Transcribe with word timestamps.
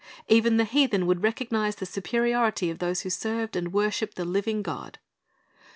Even 0.27 0.57
the 0.57 0.63
heathen 0.65 1.05
would 1.05 1.21
recognize 1.21 1.75
the 1.75 1.85
superiority 1.85 2.71
of 2.71 2.79
those 2.79 3.01
who 3.01 3.09
served 3.11 3.55
and 3.55 3.71
worshiped 3.71 4.15
the 4.15 4.25
living 4.25 4.63
God. 4.63 4.97